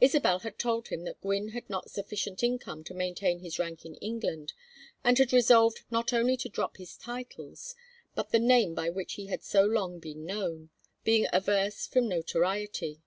Isabel 0.00 0.40
had 0.40 0.58
told 0.58 0.88
him 0.88 1.04
that 1.04 1.20
Gwynne 1.20 1.50
had 1.50 1.70
not 1.70 1.92
sufficient 1.92 2.42
income 2.42 2.82
to 2.82 2.92
maintain 2.92 3.38
his 3.38 3.60
rank 3.60 3.84
in 3.86 3.94
England, 3.98 4.52
and 5.04 5.16
had 5.16 5.32
resolved 5.32 5.82
not 5.92 6.12
only 6.12 6.36
to 6.38 6.48
drop 6.48 6.78
his 6.78 6.96
titles, 6.96 7.76
but 8.16 8.30
the 8.32 8.40
name 8.40 8.74
by 8.74 8.90
which 8.90 9.12
he 9.12 9.26
had 9.26 9.44
so 9.44 9.64
long 9.64 10.00
been 10.00 10.24
known; 10.24 10.70
being 11.04 11.28
averse 11.32 11.86
from 11.86 12.08
notoriety. 12.08 13.02